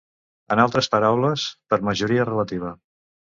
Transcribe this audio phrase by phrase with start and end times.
[0.53, 1.43] En altres paraules,
[1.75, 2.73] per majoria relativa.